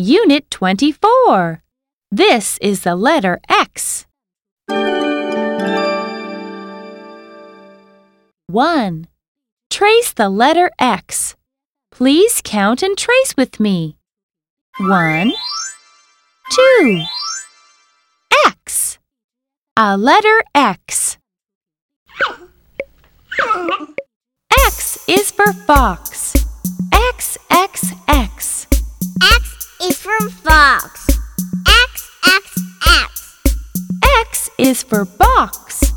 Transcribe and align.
Unit 0.00 0.50
24. 0.50 1.62
This 2.10 2.56
is 2.62 2.84
the 2.84 2.96
letter 2.96 3.38
X. 3.50 4.06
1. 8.46 9.08
Trace 9.68 10.12
the 10.14 10.30
letter 10.30 10.70
X. 10.78 11.36
Please 11.90 12.40
count 12.42 12.82
and 12.82 12.96
trace 12.96 13.34
with 13.36 13.60
me. 13.60 13.98
1, 14.78 15.32
2. 16.50 17.02
X. 18.46 18.98
A 19.76 19.98
letter 19.98 20.42
X. 20.54 21.18
X 24.66 24.98
is 25.06 25.30
for 25.30 25.52
fox. 25.52 26.19
For 30.00 30.30
fox. 30.30 31.08
X, 31.68 32.10
X, 32.26 32.62
X. 32.86 33.38
X 34.02 34.50
is 34.56 34.82
for 34.82 35.04
box. 35.04 35.89